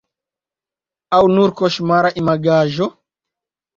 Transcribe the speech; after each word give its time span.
Aŭ 1.17 1.21
nur 1.35 1.53
koŝmara 1.61 2.13
imagaĵo? 2.23 2.89